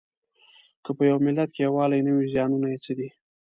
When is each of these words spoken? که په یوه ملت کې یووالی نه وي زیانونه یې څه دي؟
که 0.83 0.91
په 0.97 1.03
یوه 1.09 1.23
ملت 1.25 1.49
کې 1.53 1.61
یووالی 1.65 2.05
نه 2.07 2.11
وي 2.15 2.25
زیانونه 2.33 2.67
یې 2.71 2.77
څه 2.85 2.91
دي؟ 2.97 3.09